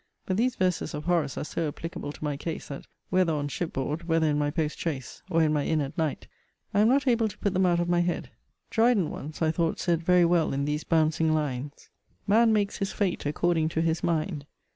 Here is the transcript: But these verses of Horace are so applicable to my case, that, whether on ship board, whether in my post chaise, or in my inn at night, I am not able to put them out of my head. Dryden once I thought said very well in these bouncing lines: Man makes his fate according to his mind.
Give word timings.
But 0.25 0.35
these 0.37 0.55
verses 0.55 0.95
of 0.95 1.03
Horace 1.03 1.37
are 1.37 1.43
so 1.43 1.67
applicable 1.67 2.11
to 2.11 2.23
my 2.23 2.35
case, 2.35 2.69
that, 2.69 2.87
whether 3.11 3.33
on 3.33 3.47
ship 3.49 3.71
board, 3.71 4.07
whether 4.07 4.25
in 4.25 4.39
my 4.39 4.49
post 4.49 4.79
chaise, 4.79 5.21
or 5.29 5.43
in 5.43 5.53
my 5.53 5.63
inn 5.63 5.79
at 5.79 5.95
night, 5.95 6.25
I 6.73 6.79
am 6.79 6.89
not 6.89 7.05
able 7.07 7.27
to 7.27 7.37
put 7.37 7.53
them 7.53 7.67
out 7.67 7.79
of 7.79 7.87
my 7.87 7.99
head. 8.01 8.31
Dryden 8.71 9.11
once 9.11 9.43
I 9.43 9.51
thought 9.51 9.77
said 9.79 10.01
very 10.01 10.25
well 10.25 10.53
in 10.53 10.65
these 10.65 10.83
bouncing 10.83 11.35
lines: 11.35 11.91
Man 12.25 12.51
makes 12.51 12.77
his 12.79 12.91
fate 12.91 13.27
according 13.27 13.69
to 13.69 13.81
his 13.83 14.01
mind. 14.01 14.47